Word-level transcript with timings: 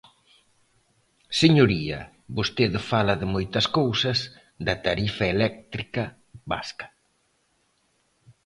Señoría, 1.41 1.99
vostede 2.37 2.79
fala 2.91 3.13
de 3.21 3.27
moitas 3.33 3.65
cousas, 3.77 4.17
da 4.65 4.75
tarifa 4.85 5.25
eléctrica 5.35 6.03
vasca. 6.51 6.87